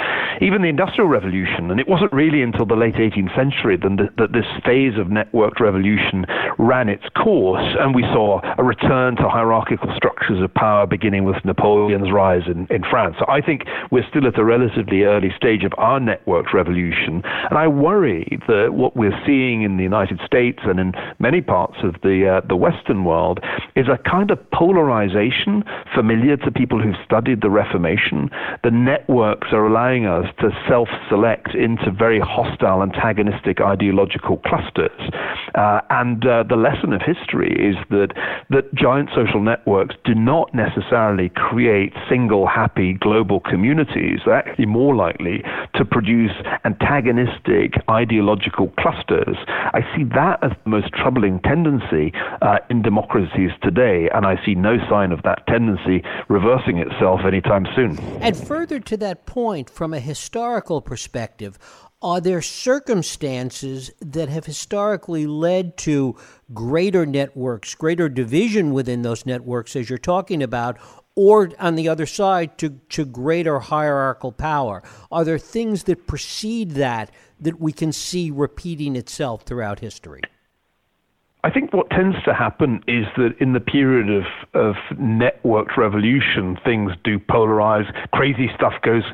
even 0.41 0.63
the 0.63 0.69
Industrial 0.69 1.09
Revolution. 1.09 1.71
And 1.71 1.79
it 1.79 1.89
wasn't 1.89 2.13
really 2.13 2.41
until 2.41 2.65
the 2.65 2.75
late 2.75 2.95
18th 2.95 3.35
century 3.35 3.77
that, 3.77 4.11
that 4.17 4.33
this 4.33 4.47
phase 4.65 4.97
of 4.97 5.09
networked 5.09 5.61
revolution 5.61 6.25
ran 6.71 6.89
its 6.89 7.03
course, 7.21 7.75
and 7.81 7.97
we 7.97 8.03
saw 8.15 8.41
a 8.57 8.63
return 8.63 9.17
to 9.17 9.29
hierarchical 9.29 9.93
structures 9.97 10.41
of 10.41 10.55
power 10.55 10.87
beginning 10.87 11.25
with 11.25 11.45
Napoleon's 11.45 12.13
rise 12.13 12.47
in, 12.47 12.69
in 12.71 12.85
France. 12.89 13.17
So 13.19 13.25
I 13.29 13.41
think 13.41 13.65
we're 13.91 14.09
still 14.09 14.25
at 14.29 14.39
a 14.39 14.45
relatively 14.45 15.03
early 15.03 15.33
stage 15.37 15.65
of 15.65 15.73
our 15.79 15.99
networked 15.99 16.53
revolution, 16.53 17.23
and 17.51 17.59
I 17.59 17.67
worry 17.67 18.39
that 18.47 18.69
what 18.75 18.97
we're 18.97 19.19
seeing 19.27 19.63
in 19.63 19.79
the 19.79 19.83
United 19.83 20.21
States 20.25 20.61
and 20.63 20.79
in 20.79 20.93
many 21.19 21.41
parts 21.41 21.79
of 21.83 21.97
the 22.03 22.17
uh, 22.35 22.47
the 22.47 22.55
Western 22.55 23.05
world 23.05 23.41
is 23.75 23.87
a 23.89 23.99
kind 24.09 24.31
of 24.31 24.39
polarization 24.53 25.65
familiar 25.93 26.37
to 26.37 26.53
people 26.53 26.79
who've 26.81 27.03
studied 27.05 27.41
the 27.41 27.51
Reformation. 27.51 28.31
The 28.63 28.71
networks 28.71 29.49
are 29.51 29.67
allowing 29.67 30.07
us 30.07 30.27
to 30.39 30.51
self-select 30.69 31.55
into 31.55 31.91
very 31.91 32.21
hostile, 32.21 32.81
antagonistic 32.83 33.61
ideological 33.61 34.37
clusters, 34.49 35.01
uh, 35.57 35.81
and 35.91 36.25
uh, 36.25 36.45
the 36.45 36.60
lesson 36.61 36.93
of 36.93 37.01
history 37.03 37.53
is 37.59 37.77
that 37.91 38.13
that 38.51 38.73
giant 38.75 39.11
social 39.15 39.43
networks 39.43 39.95
do 40.05 40.15
not 40.15 40.55
necessarily 40.55 41.31
create 41.31 41.93
single 42.09 42.47
happy 42.47 42.95
global 42.95 43.41
communities. 43.41 44.21
They're 44.25 44.35
actually 44.35 44.67
more 44.67 44.95
likely 44.95 45.43
to 45.75 45.85
produce 45.85 46.33
antagonistic 46.65 47.75
ideological 47.89 48.69
clusters. 48.79 49.37
I 49.49 49.81
see 49.97 50.05
that 50.15 50.43
as 50.43 50.53
the 50.65 50.71
most 50.71 50.93
troubling 50.93 51.41
tendency 51.41 52.13
uh, 52.43 52.59
in 52.69 52.83
democracies 52.83 53.51
today, 53.63 54.09
and 54.15 54.27
I 54.27 54.37
see 54.45 54.55
no 54.55 54.77
sign 54.89 55.13
of 55.13 55.23
that 55.23 55.47
tendency 55.47 56.03
reversing 56.29 56.79
itself 56.79 57.21
anytime 57.27 57.67
soon. 57.75 57.99
And 58.21 58.37
further 58.37 58.81
to 58.81 58.97
that 58.99 59.27
point, 59.27 59.71
from 59.71 59.95
a 59.95 60.01
historical 60.01 60.81
perspective, 60.81 61.59
are 62.03 62.21
there 62.21 62.41
circumstances 62.41 63.91
that 64.01 64.29
have 64.29 64.47
historically 64.47 65.27
led 65.27 65.77
to 65.79 66.17
greater 66.55 67.05
networks, 67.05 67.75
greater 67.75 68.09
division 68.09 68.73
within 68.73 69.03
those 69.03 69.27
networks, 69.27 69.77
as 69.77 69.91
you're 69.91 69.99
talking 69.99 70.43
about, 70.43 70.79
or 71.15 71.51
on 71.59 71.75
the 71.75 71.89
other 71.89 72.07
side, 72.07 72.57
to, 72.59 72.71
to 72.89 73.05
greater 73.05 73.59
hierarchical 73.59 74.33
power? 74.33 74.83
Are 75.13 75.25
there 75.25 75.39
things 75.39 75.85
that 75.85 76.07
precede 76.07 76.73
that 76.73 77.11
that 77.39 77.61
we 77.61 77.73
can 77.73 77.93
see 77.93 78.31
repeating 78.31 78.97
itself 78.97 79.43
throughout 79.43 79.81
history? 79.81 80.23
I 81.43 81.51
think 81.51 81.73
what 81.73 81.89
tends 81.89 82.17
to 82.25 82.35
happen 82.35 82.83
is 82.87 83.07
that 83.17 83.31
in 83.41 83.55
the 83.55 83.61
period 83.61 84.11
of, 84.11 84.25
of 84.53 84.75
networked 84.97 85.79
revolution, 85.79 86.59
things 86.65 86.93
do 87.03 87.19
polarize. 87.19 87.91
Crazy 88.13 88.51
stuff 88.55 88.75
goes 88.83 89.05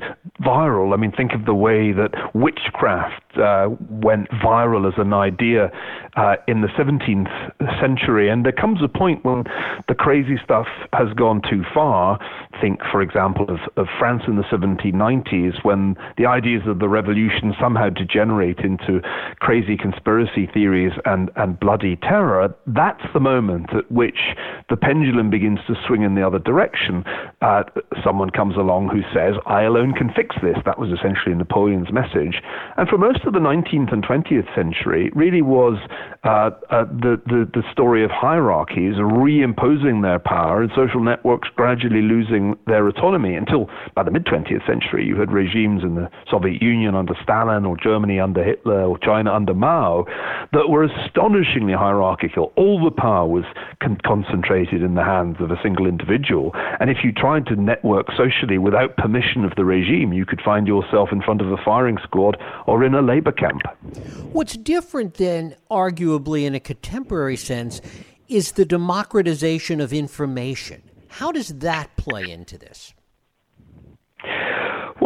viral. 0.40 0.92
I 0.92 0.96
mean, 0.96 1.12
think 1.12 1.32
of 1.32 1.44
the 1.44 1.54
way 1.54 1.92
that 1.92 2.10
witchcraft 2.34 3.22
uh, 3.38 3.68
went 3.88 4.28
viral 4.30 4.88
as 4.88 4.94
an 4.98 5.12
idea 5.12 5.70
uh, 6.16 6.34
in 6.48 6.62
the 6.62 6.68
17th 6.68 7.30
century. 7.80 8.28
And 8.28 8.44
there 8.44 8.52
comes 8.52 8.80
a 8.82 8.88
point 8.88 9.24
when 9.24 9.44
the 9.86 9.94
crazy 9.94 10.36
stuff 10.42 10.66
has 10.92 11.12
gone 11.14 11.42
too 11.48 11.62
far. 11.72 12.18
Think, 12.60 12.80
for 12.90 13.02
example, 13.02 13.46
of, 13.48 13.60
of 13.76 13.86
France 14.00 14.22
in 14.26 14.34
the 14.34 14.42
1790s 14.44 15.64
when 15.64 15.94
the 16.18 16.26
ideas 16.26 16.62
of 16.66 16.80
the 16.80 16.88
revolution 16.88 17.54
somehow 17.60 17.88
degenerate 17.88 18.60
into 18.60 19.00
crazy 19.38 19.76
conspiracy 19.76 20.48
theories 20.52 20.92
and, 21.04 21.30
and 21.36 21.60
bloody 21.60 21.94
terror. 21.96 22.15
That's 22.66 23.02
the 23.12 23.20
moment 23.20 23.74
at 23.74 23.90
which 23.90 24.18
the 24.68 24.76
pendulum 24.76 25.30
begins 25.30 25.58
to 25.66 25.74
swing 25.86 26.02
in 26.02 26.14
the 26.14 26.26
other 26.26 26.38
direction. 26.38 27.04
Uh, 27.40 27.62
someone 28.04 28.30
comes 28.30 28.56
along 28.56 28.88
who 28.88 29.02
says, 29.14 29.34
I 29.46 29.62
alone 29.62 29.92
can 29.92 30.10
fix 30.14 30.36
this. 30.42 30.56
That 30.64 30.78
was 30.78 30.90
essentially 30.90 31.34
Napoleon's 31.34 31.92
message. 31.92 32.42
And 32.76 32.88
for 32.88 32.98
most 32.98 33.24
of 33.24 33.32
the 33.32 33.38
19th 33.38 33.92
and 33.92 34.04
20th 34.04 34.54
century, 34.54 35.06
it 35.06 35.16
really 35.16 35.42
was 35.42 35.78
uh, 36.24 36.50
uh, 36.70 36.84
the, 36.84 37.20
the, 37.26 37.48
the 37.52 37.62
story 37.70 38.04
of 38.04 38.10
hierarchies 38.10 38.94
reimposing 38.96 40.02
their 40.02 40.18
power 40.18 40.62
and 40.62 40.70
social 40.74 41.02
networks 41.02 41.48
gradually 41.54 42.02
losing 42.02 42.56
their 42.66 42.86
autonomy 42.88 43.34
until 43.34 43.68
by 43.94 44.02
the 44.02 44.10
mid 44.10 44.24
20th 44.24 44.66
century 44.66 45.04
you 45.04 45.18
had 45.18 45.30
regimes 45.30 45.82
in 45.82 45.94
the 45.94 46.08
Soviet 46.30 46.60
Union 46.62 46.94
under 46.94 47.14
Stalin 47.22 47.64
or 47.64 47.76
Germany 47.76 48.18
under 48.18 48.42
Hitler 48.42 48.82
or 48.82 48.98
China 48.98 49.32
under 49.32 49.54
Mao 49.54 50.04
that 50.52 50.68
were 50.68 50.84
astonishingly 50.84 51.74
hierarchical. 51.74 52.05
All 52.56 52.82
the 52.82 52.90
power 52.90 53.26
was 53.26 53.44
con- 53.80 53.98
concentrated 54.04 54.82
in 54.82 54.94
the 54.94 55.04
hands 55.04 55.36
of 55.40 55.50
a 55.50 55.60
single 55.62 55.86
individual. 55.86 56.52
And 56.80 56.90
if 56.90 56.98
you 57.02 57.12
tried 57.12 57.46
to 57.46 57.56
network 57.56 58.06
socially 58.16 58.58
without 58.58 58.96
permission 58.96 59.44
of 59.44 59.54
the 59.56 59.64
regime, 59.64 60.12
you 60.12 60.26
could 60.26 60.40
find 60.40 60.66
yourself 60.66 61.10
in 61.12 61.22
front 61.22 61.40
of 61.40 61.50
a 61.50 61.56
firing 61.64 61.98
squad 62.02 62.36
or 62.66 62.84
in 62.84 62.94
a 62.94 63.02
labor 63.02 63.32
camp. 63.32 63.62
What's 64.32 64.56
different 64.56 65.14
then, 65.14 65.56
arguably 65.70 66.44
in 66.44 66.54
a 66.54 66.60
contemporary 66.60 67.36
sense 67.36 67.80
is 68.28 68.52
the 68.52 68.64
democratization 68.64 69.80
of 69.80 69.92
information. 69.92 70.82
How 71.08 71.32
does 71.32 71.48
that 71.48 71.96
play 71.96 72.30
into 72.30 72.58
this? 72.58 72.92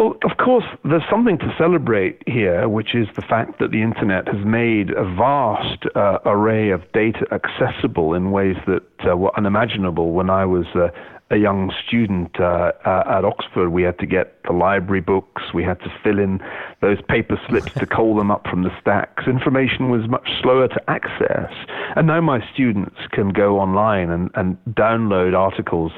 Well, 0.01 0.17
of 0.25 0.39
course, 0.39 0.65
there's 0.83 1.03
something 1.11 1.37
to 1.41 1.55
celebrate 1.59 2.23
here, 2.27 2.67
which 2.71 2.95
is 2.95 3.07
the 3.17 3.21
fact 3.21 3.59
that 3.59 3.71
the 3.71 3.83
internet 3.83 4.27
has 4.29 4.43
made 4.47 4.93
a 4.93 5.05
vast 5.05 5.85
uh, 5.95 6.21
array 6.25 6.71
of 6.71 6.91
data 6.93 7.27
accessible 7.31 8.15
in 8.15 8.31
ways 8.31 8.57
that 8.67 8.83
uh, 9.07 9.15
were 9.15 9.37
unimaginable 9.37 10.13
when 10.13 10.31
I 10.31 10.47
was 10.47 10.65
uh, 10.75 10.89
a 11.31 11.37
young 11.37 11.73
student 11.87 12.41
uh, 12.41 12.73
uh, 12.85 13.05
at 13.07 13.25
Oxford, 13.25 13.71
we 13.71 13.83
had 13.83 13.99
to 14.01 14.07
get 14.07 14.43
the 14.45 14.53
library 14.53 15.01
books, 15.01 15.43
we 15.55 15.63
had 15.63 15.79
to 15.81 15.93
fill 16.03 16.19
in 16.19 16.41
those 16.81 16.99
paper 17.09 17.41
slips 17.49 17.73
to 17.75 17.87
call 17.87 18.17
them 18.17 18.31
up 18.31 18.47
from 18.49 18.65
the 18.65 18.71
stacks. 18.81 19.25
Information 19.29 19.91
was 19.91 20.09
much 20.09 20.29
slower 20.43 20.67
to 20.67 20.91
access. 20.91 21.53
And 21.95 22.09
now 22.09 22.21
my 22.21 22.41
students 22.53 22.97
can 23.13 23.29
go 23.31 23.61
online 23.61 24.11
and, 24.11 24.31
and 24.35 24.59
download 24.71 25.37
articles 25.37 25.93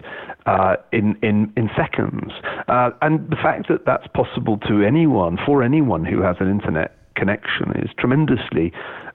uh, 0.44 0.76
in, 0.92 1.16
in, 1.22 1.52
in 1.56 1.70
seconds. 1.76 2.32
Uh, 2.68 2.90
and 3.00 3.30
the 3.30 3.36
fact 3.36 3.68
that 3.68 3.86
that's 3.86 4.06
possible 4.08 4.58
to 4.68 4.82
anyone, 4.82 5.38
for 5.46 5.62
anyone 5.62 6.04
who 6.04 6.20
has 6.20 6.36
an 6.40 6.50
internet 6.50 6.96
connection, 7.16 7.72
is 7.76 7.90
tremendously 7.98 8.72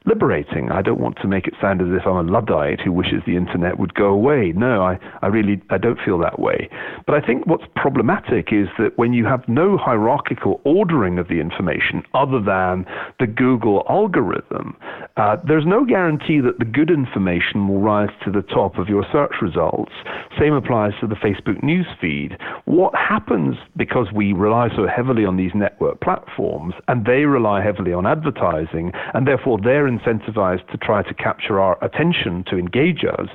liberating. 0.07 0.71
I 0.71 0.81
don't 0.81 0.99
want 0.99 1.17
to 1.21 1.27
make 1.27 1.47
it 1.47 1.53
sound 1.61 1.81
as 1.81 1.87
if 1.89 2.07
I'm 2.07 2.27
a 2.27 2.31
Luddite 2.31 2.79
who 2.79 2.91
wishes 2.91 3.21
the 3.25 3.35
internet 3.35 3.77
would 3.77 3.93
go 3.93 4.07
away. 4.07 4.53
No, 4.55 4.81
I, 4.81 4.97
I 5.21 5.27
really 5.27 5.61
I 5.69 5.77
don't 5.77 5.99
feel 6.03 6.17
that 6.19 6.39
way. 6.39 6.69
But 7.05 7.21
I 7.21 7.25
think 7.25 7.45
what's 7.45 7.65
problematic 7.75 8.49
is 8.51 8.67
that 8.79 8.97
when 8.97 9.13
you 9.13 9.25
have 9.25 9.47
no 9.47 9.77
hierarchical 9.77 10.61
ordering 10.63 11.19
of 11.19 11.27
the 11.27 11.39
information 11.39 12.03
other 12.13 12.39
than 12.39 12.85
the 13.19 13.27
Google 13.27 13.85
algorithm, 13.89 14.77
uh, 15.17 15.37
there's 15.47 15.65
no 15.65 15.83
guarantee 15.83 16.39
that 16.39 16.59
the 16.59 16.65
good 16.65 16.89
information 16.89 17.67
will 17.67 17.81
rise 17.81 18.09
to 18.23 18.31
the 18.31 18.41
top 18.41 18.77
of 18.77 18.87
your 18.87 19.05
search 19.11 19.35
results. 19.41 19.91
Same 20.39 20.53
applies 20.53 20.93
to 21.01 21.07
the 21.07 21.15
Facebook 21.15 21.61
news 21.63 21.87
feed. 21.99 22.37
What 22.65 22.93
happens 22.95 23.55
because 23.75 24.07
we 24.13 24.33
rely 24.33 24.69
so 24.75 24.87
heavily 24.87 25.25
on 25.25 25.37
these 25.37 25.51
network 25.53 25.99
platforms 26.01 26.75
and 26.87 27.05
they 27.05 27.25
rely 27.25 27.63
heavily 27.63 27.93
on 27.93 28.05
advertising 28.05 28.91
and 29.13 29.27
therefore 29.27 29.59
they're 29.61 29.87
incentivized 29.97 30.69
to 30.71 30.77
try 30.77 31.03
to 31.03 31.13
capture 31.13 31.59
our 31.59 31.77
attention, 31.83 32.43
to 32.45 32.57
engage 32.57 33.03
us, 33.03 33.29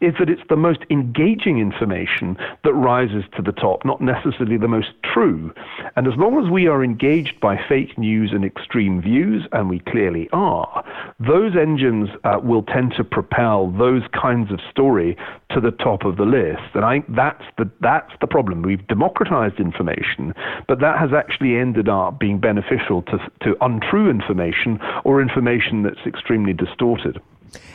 is 0.00 0.14
that 0.18 0.28
it's 0.28 0.42
the 0.48 0.56
most 0.56 0.80
engaging 0.90 1.58
information 1.58 2.36
that 2.64 2.74
rises 2.74 3.24
to 3.36 3.42
the 3.42 3.52
top, 3.52 3.84
not 3.84 4.00
necessarily 4.00 4.56
the 4.56 4.68
most 4.68 4.88
true. 5.02 5.52
And 5.96 6.06
as 6.06 6.14
long 6.16 6.44
as 6.44 6.50
we 6.50 6.66
are 6.66 6.84
engaged 6.84 7.40
by 7.40 7.58
fake 7.68 7.96
news 7.98 8.30
and 8.32 8.44
extreme 8.44 9.00
views, 9.00 9.46
and 9.52 9.68
we 9.68 9.80
clearly 9.80 10.28
are, 10.32 10.84
those 11.18 11.56
engines 11.56 12.08
uh, 12.24 12.38
will 12.42 12.62
tend 12.62 12.94
to 12.96 13.04
propel 13.04 13.70
those 13.70 14.02
kinds 14.12 14.52
of 14.52 14.60
story 14.70 15.16
to 15.50 15.60
the 15.60 15.70
top 15.70 16.04
of 16.04 16.16
the 16.16 16.24
list. 16.24 16.74
And 16.74 16.84
I 16.84 17.02
that's 17.08 17.44
the 17.58 17.70
that's 17.80 18.12
the 18.20 18.26
problem. 18.26 18.62
We've 18.62 18.86
democratized 18.88 19.58
information, 19.58 20.34
but 20.68 20.80
that 20.80 20.98
has 20.98 21.10
actually 21.12 21.56
ended 21.56 21.88
up 21.88 22.18
being 22.18 22.38
beneficial 22.38 23.02
to 23.02 23.18
to 23.42 23.56
untrue 23.60 24.10
information 24.10 24.78
or 25.04 25.22
information 25.22 25.82
that's 25.82 26.05
extremely 26.06 26.52
distorted. 26.52 27.20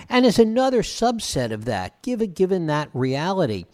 And 0.09 0.25
as 0.25 0.39
another 0.39 0.81
subset 0.81 1.51
of 1.51 1.65
that, 1.65 2.01
given 2.03 2.33
given 2.33 2.67
that 2.67 2.89
reality, 2.93 3.65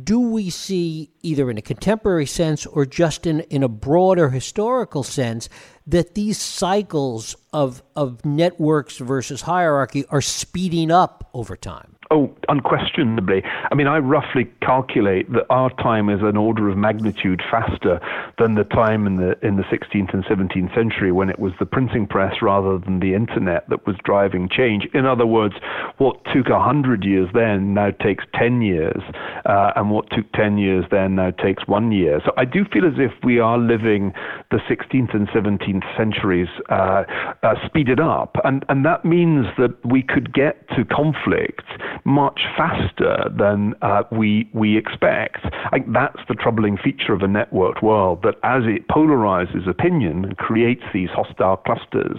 do 0.00 0.20
we 0.20 0.48
see, 0.48 1.10
either 1.22 1.50
in 1.50 1.58
a 1.58 1.62
contemporary 1.62 2.24
sense 2.24 2.64
or 2.64 2.86
just 2.86 3.26
in, 3.26 3.40
in 3.40 3.62
a 3.62 3.68
broader 3.68 4.30
historical 4.30 5.02
sense, 5.02 5.50
that 5.86 6.14
these 6.14 6.38
cycles 6.38 7.36
of, 7.52 7.82
of 7.94 8.24
networks 8.24 8.96
versus 8.96 9.42
hierarchy 9.42 10.06
are 10.06 10.22
speeding 10.22 10.90
up 10.90 11.28
over 11.34 11.56
time? 11.56 11.96
Oh, 12.14 12.30
unquestionably. 12.50 13.42
I 13.70 13.74
mean, 13.74 13.86
I 13.86 13.96
roughly 13.96 14.44
calculate 14.60 15.32
that 15.32 15.46
our 15.48 15.70
time 15.76 16.10
is 16.10 16.20
an 16.20 16.36
order 16.36 16.68
of 16.68 16.76
magnitude 16.76 17.40
faster 17.50 18.00
than 18.38 18.54
the 18.54 18.64
time 18.64 19.06
in 19.06 19.16
the 19.16 19.34
in 19.40 19.56
the 19.56 19.62
16th 19.62 20.12
and 20.12 20.22
17th 20.26 20.74
century 20.74 21.10
when 21.10 21.30
it 21.30 21.38
was 21.38 21.54
the 21.58 21.64
printing 21.64 22.06
press 22.06 22.34
rather 22.42 22.76
than 22.76 23.00
the 23.00 23.14
internet 23.14 23.66
that 23.70 23.86
was 23.86 23.96
driving 24.04 24.50
change. 24.50 24.86
In 24.92 25.06
other 25.06 25.24
words, 25.24 25.54
what 25.96 26.22
took 26.34 26.48
a 26.48 26.60
hundred 26.60 27.02
years 27.02 27.30
then 27.32 27.72
now 27.72 27.92
takes 27.92 28.24
10 28.34 28.60
years, 28.60 29.00
uh, 29.46 29.72
and 29.74 29.90
what 29.90 30.10
took 30.10 30.30
10 30.32 30.58
years 30.58 30.84
then 30.90 31.14
now 31.14 31.30
takes 31.30 31.66
one 31.66 31.92
year. 31.92 32.20
So 32.26 32.32
I 32.36 32.44
do 32.44 32.66
feel 32.70 32.84
as 32.84 32.98
if 32.98 33.12
we 33.24 33.38
are 33.38 33.56
living 33.56 34.12
the 34.50 34.58
16th 34.68 35.14
and 35.14 35.28
17th 35.28 35.96
centuries 35.96 36.48
uh, 36.68 37.04
uh, 37.42 37.54
speeded 37.64 38.00
up, 38.00 38.36
and 38.44 38.66
and 38.68 38.84
that 38.84 39.06
means 39.06 39.46
that 39.56 39.74
we 39.82 40.02
could 40.02 40.34
get 40.34 40.68
to 40.76 40.84
conflict 40.84 41.64
much 42.04 42.40
faster 42.56 43.30
than 43.36 43.74
uh, 43.82 44.02
we 44.10 44.48
we 44.52 44.76
expect. 44.76 45.38
I 45.44 45.78
that's 45.88 46.20
the 46.28 46.34
troubling 46.34 46.76
feature 46.76 47.12
of 47.12 47.22
a 47.22 47.26
networked 47.26 47.82
world. 47.82 48.22
That 48.22 48.36
as 48.42 48.62
it 48.64 48.88
polarizes 48.88 49.68
opinion 49.68 50.24
and 50.24 50.36
creates 50.36 50.82
these 50.92 51.10
hostile 51.10 51.58
clusters, 51.58 52.18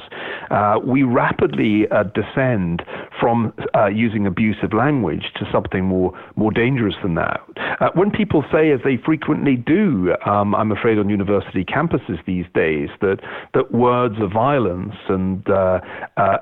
uh, 0.51 0.79
we 0.85 1.03
rapidly 1.03 1.87
uh, 1.91 2.03
descend 2.03 2.83
from 3.19 3.53
uh, 3.75 3.87
using 3.87 4.25
abusive 4.25 4.73
language 4.73 5.25
to 5.35 5.45
something 5.51 5.85
more 5.85 6.17
more 6.35 6.51
dangerous 6.51 6.95
than 7.01 7.15
that. 7.15 7.41
Uh, 7.79 7.89
when 7.95 8.11
people 8.11 8.43
say, 8.51 8.71
as 8.71 8.79
they 8.83 8.97
frequently 8.97 9.55
do, 9.55 10.15
um, 10.25 10.55
I'm 10.55 10.71
afraid 10.71 10.97
on 10.97 11.09
university 11.09 11.65
campuses 11.65 12.23
these 12.25 12.45
days, 12.53 12.89
that 13.01 13.19
that 13.53 13.71
words 13.73 14.15
are 14.19 14.31
violence 14.31 14.95
and 15.09 15.47
uh, 15.49 15.79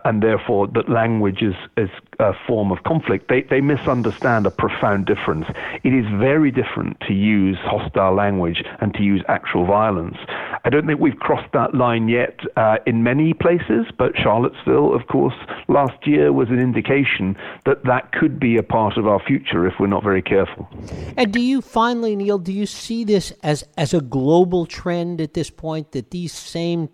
and 0.05 0.21
therefore 0.21 0.67
that 0.67 0.89
language 0.89 1.41
is 1.41 1.55
is 1.77 1.89
a 2.19 2.33
form 2.47 2.71
of 2.71 2.83
conflict 2.83 3.30
they, 3.31 3.43
they 3.43 3.61
misunderstand 3.61 4.45
a 4.45 4.51
profound 4.51 5.05
difference. 5.05 5.45
It 5.83 5.93
is 5.93 6.05
very 6.19 6.51
different 6.51 6.99
to 7.07 7.13
use 7.13 7.57
hostile 7.61 8.13
language 8.13 8.61
and 8.81 8.93
to 8.95 9.03
use 9.03 9.23
actual 9.29 9.65
violence. 9.65 10.17
I 10.65 10.69
don't 10.69 10.85
think 10.85 10.99
we've 10.99 11.15
crossed 11.15 11.51
that 11.53 11.73
line 11.73 12.09
yet 12.09 12.37
uh, 12.57 12.77
in 12.85 13.03
many 13.03 13.33
places, 13.33 13.85
but 13.97 14.17
Charlottesville, 14.17 14.93
of 14.93 15.07
course, 15.07 15.33
last 15.69 16.05
year 16.05 16.33
was 16.33 16.49
an 16.49 16.59
indication 16.59 17.37
that 17.65 17.85
that 17.85 18.11
could 18.11 18.37
be 18.37 18.57
a 18.57 18.63
part 18.63 18.97
of 18.97 19.07
our 19.07 19.21
future 19.21 19.65
if 19.65 19.75
we're 19.79 19.87
not 19.87 20.03
very 20.03 20.21
careful. 20.21 20.67
And 21.15 21.31
do 21.31 21.39
you 21.39 21.61
finally, 21.61 22.17
Niall, 22.17 22.39
do 22.39 22.51
you 22.51 22.65
see 22.65 23.05
this 23.05 23.31
as, 23.43 23.63
as 23.77 23.93
a 23.93 24.01
global 24.01 24.65
trend 24.65 25.21
at 25.21 25.33
this 25.35 25.49
point 25.49 25.93
that 25.93 26.11
these 26.11 26.33
same 26.33 26.89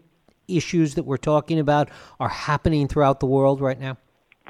issues 0.47 0.93
that 0.95 1.03
we're 1.03 1.17
talking 1.17 1.57
about 1.57 1.89
are 2.19 2.29
happening 2.29 2.87
throughout 2.87 3.19
the 3.21 3.25
world 3.25 3.59
right 3.59 3.79
now? 3.79 3.97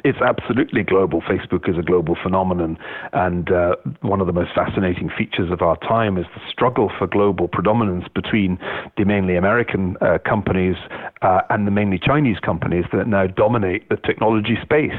It's 0.04 0.20
absolutely 0.20 0.84
global. 0.84 1.22
Facebook 1.22 1.68
is 1.70 1.78
a 1.78 1.82
global 1.82 2.16
phenomenon, 2.22 2.78
and 3.14 3.52
uh, 3.52 3.76
one 4.02 4.22
of 4.22 4.28
the 4.28 4.34
most 4.34 4.52
fascinating 4.54 5.10
features 5.18 5.52
of 5.52 5.62
our 5.62 5.78
time 5.78 6.18
is 6.18 6.26
the 6.36 6.42
struggle 6.50 6.92
for 6.98 7.08
global 7.08 7.48
predominance 7.48 8.06
between 8.14 8.60
the 8.98 9.06
mainly 9.06 9.36
American 9.36 9.98
uh, 10.02 10.18
companies 10.26 10.76
uh, 11.22 11.42
and 11.50 11.66
the 11.66 11.72
mainly 11.72 12.00
Chinese 12.00 12.38
companies 12.40 12.86
that 12.94 13.08
now 13.08 13.28
dominate 13.28 13.90
the 13.90 13.98
technology 13.98 14.58
space. 14.62 14.92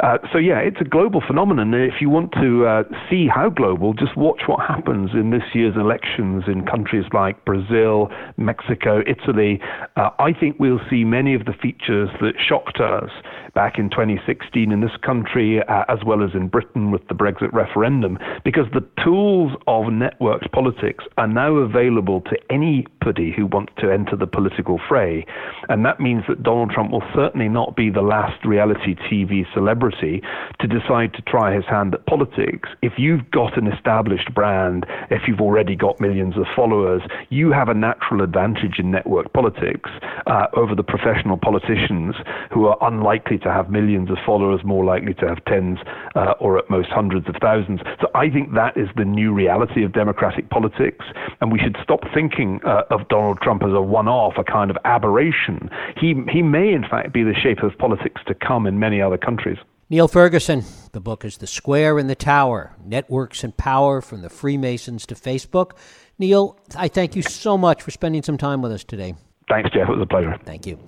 Uh, 0.00 0.18
so, 0.32 0.38
yeah, 0.38 0.58
it's 0.58 0.80
a 0.80 0.84
global 0.84 1.20
phenomenon. 1.26 1.74
If 1.74 2.00
you 2.00 2.08
want 2.08 2.32
to 2.32 2.66
uh, 2.66 2.82
see 3.10 3.26
how 3.26 3.50
global, 3.50 3.92
just 3.92 4.16
watch 4.16 4.42
what 4.46 4.60
happens 4.66 5.10
in 5.14 5.30
this 5.30 5.42
year's 5.54 5.74
elections 5.76 6.44
in 6.46 6.64
countries 6.64 7.04
like 7.12 7.44
Brazil, 7.44 8.08
Mexico, 8.36 9.02
Italy. 9.06 9.60
Uh, 9.96 10.10
I 10.18 10.32
think 10.32 10.56
we'll 10.60 10.80
see 10.88 11.04
many 11.04 11.34
of 11.34 11.44
the 11.44 11.52
features 11.52 12.08
that 12.20 12.34
shocked 12.38 12.78
us 12.80 13.10
back 13.54 13.78
in 13.78 13.90
2016 13.90 14.27
in 14.28 14.80
this 14.80 14.96
country, 15.02 15.62
uh, 15.62 15.84
as 15.88 15.98
well 16.04 16.22
as 16.22 16.30
in 16.34 16.48
Britain 16.48 16.90
with 16.90 17.06
the 17.08 17.14
Brexit 17.14 17.52
referendum, 17.52 18.18
because 18.44 18.66
the 18.74 18.84
tools 19.02 19.52
of 19.66 19.84
networked 19.86 20.52
politics 20.52 21.04
are 21.16 21.26
now 21.26 21.54
available 21.54 22.20
to 22.22 22.36
anybody 22.50 23.32
who 23.34 23.46
wants 23.46 23.72
to 23.78 23.90
enter 23.90 24.16
the 24.16 24.26
political 24.26 24.78
fray. 24.88 25.24
And 25.68 25.84
that 25.86 25.98
means 25.98 26.24
that 26.28 26.42
Donald 26.42 26.70
Trump 26.70 26.90
will 26.90 27.04
certainly 27.14 27.48
not 27.48 27.74
be 27.74 27.90
the 27.90 28.02
last 28.02 28.44
reality 28.44 28.94
TV 28.94 29.44
celebrity 29.54 30.22
to 30.60 30.66
decide 30.66 31.14
to 31.14 31.22
try 31.22 31.54
his 31.54 31.64
hand 31.64 31.94
at 31.94 32.04
politics. 32.06 32.68
If 32.82 32.94
you've 32.98 33.30
got 33.30 33.56
an 33.56 33.66
established 33.66 34.34
brand, 34.34 34.84
if 35.10 35.22
you've 35.26 35.40
already 35.40 35.74
got 35.74 36.00
millions 36.00 36.36
of 36.36 36.44
followers, 36.54 37.02
you 37.30 37.50
have 37.52 37.68
a 37.68 37.74
natural 37.74 38.22
advantage 38.22 38.78
in 38.78 38.90
network 38.90 39.32
politics 39.32 39.90
uh, 40.26 40.46
over 40.54 40.74
the 40.74 40.82
professional 40.82 41.38
politicians 41.38 42.14
who 42.52 42.66
are 42.66 42.76
unlikely 42.82 43.38
to 43.38 43.50
have 43.50 43.70
millions 43.70 44.10
of 44.10 44.17
followers, 44.24 44.60
more 44.64 44.84
likely 44.84 45.14
to 45.14 45.28
have 45.28 45.44
tens 45.44 45.78
uh, 46.14 46.34
or 46.40 46.58
at 46.58 46.68
most 46.70 46.88
hundreds 46.88 47.28
of 47.28 47.36
thousands. 47.40 47.80
So 48.00 48.08
I 48.14 48.30
think 48.30 48.54
that 48.54 48.76
is 48.76 48.88
the 48.96 49.04
new 49.04 49.32
reality 49.32 49.84
of 49.84 49.92
democratic 49.92 50.50
politics, 50.50 51.04
and 51.40 51.52
we 51.52 51.58
should 51.58 51.76
stop 51.82 52.00
thinking 52.14 52.60
uh, 52.64 52.82
of 52.90 53.08
Donald 53.08 53.40
Trump 53.40 53.62
as 53.62 53.72
a 53.72 53.80
one-off, 53.80 54.34
a 54.38 54.44
kind 54.44 54.70
of 54.70 54.76
aberration. 54.84 55.70
He 55.96 56.14
he 56.30 56.42
may 56.42 56.72
in 56.72 56.82
fact 56.82 57.12
be 57.12 57.22
the 57.22 57.34
shape 57.34 57.62
of 57.62 57.76
politics 57.78 58.20
to 58.26 58.34
come 58.34 58.66
in 58.66 58.78
many 58.78 59.00
other 59.00 59.18
countries. 59.18 59.58
Niall 59.90 60.08
Ferguson, 60.08 60.64
the 60.92 61.00
book 61.00 61.24
is 61.24 61.38
The 61.38 61.46
Square 61.46 61.98
and 61.98 62.10
the 62.10 62.14
Tower 62.14 62.74
Networks 62.84 63.42
and 63.42 63.56
Power 63.56 64.02
from 64.02 64.20
the 64.20 64.28
Freemasons 64.28 65.06
to 65.06 65.14
Facebook. 65.14 65.72
Niall, 66.18 66.58
I 66.76 66.88
thank 66.88 67.16
you 67.16 67.22
so 67.22 67.56
much 67.56 67.82
for 67.82 67.90
spending 67.90 68.22
some 68.22 68.36
time 68.36 68.60
with 68.60 68.72
us 68.72 68.84
today. 68.84 69.14
Thanks, 69.48 69.70
Jeff. 69.70 69.88
It 69.88 69.92
was 69.92 70.02
a 70.02 70.06
pleasure. 70.06 70.36
Thank 70.44 70.66
you. 70.66 70.78